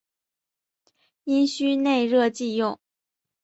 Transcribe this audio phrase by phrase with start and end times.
[1.25, 2.79] 阴虚内热忌用。